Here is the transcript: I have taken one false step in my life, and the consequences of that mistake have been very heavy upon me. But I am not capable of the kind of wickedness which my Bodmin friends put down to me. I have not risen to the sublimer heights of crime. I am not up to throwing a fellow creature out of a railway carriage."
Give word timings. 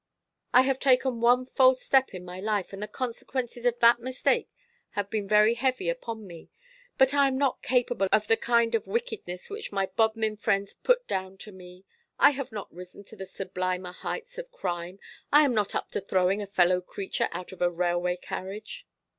I 0.51 0.63
have 0.63 0.79
taken 0.79 1.21
one 1.21 1.45
false 1.45 1.79
step 1.83 2.15
in 2.15 2.25
my 2.25 2.39
life, 2.39 2.73
and 2.73 2.81
the 2.81 2.87
consequences 2.87 3.67
of 3.67 3.77
that 3.81 3.99
mistake 3.99 4.49
have 4.97 5.11
been 5.11 5.27
very 5.27 5.53
heavy 5.53 5.89
upon 5.89 6.25
me. 6.25 6.49
But 6.97 7.13
I 7.13 7.27
am 7.27 7.37
not 7.37 7.61
capable 7.61 8.07
of 8.11 8.25
the 8.25 8.35
kind 8.35 8.73
of 8.73 8.87
wickedness 8.87 9.51
which 9.51 9.71
my 9.71 9.85
Bodmin 9.85 10.37
friends 10.37 10.73
put 10.73 11.07
down 11.07 11.37
to 11.37 11.51
me. 11.51 11.85
I 12.17 12.31
have 12.31 12.51
not 12.51 12.73
risen 12.73 13.03
to 13.03 13.15
the 13.15 13.27
sublimer 13.27 13.91
heights 13.91 14.39
of 14.39 14.51
crime. 14.51 14.97
I 15.31 15.43
am 15.45 15.53
not 15.53 15.75
up 15.75 15.91
to 15.91 16.01
throwing 16.01 16.41
a 16.41 16.47
fellow 16.47 16.81
creature 16.81 17.29
out 17.31 17.51
of 17.51 17.61
a 17.61 17.69
railway 17.69 18.17
carriage." 18.17 18.87